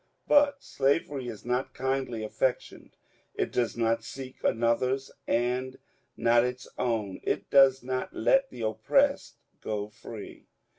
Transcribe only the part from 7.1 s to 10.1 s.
it does not let the oppressed go